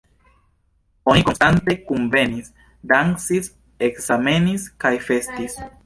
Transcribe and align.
Oni 1.11 1.23
konstante 1.27 1.75
kunvenis, 1.91 2.49
dancis, 2.95 3.53
ekzamenis 3.91 4.71
kaj 4.85 4.99
festis. 5.11 5.63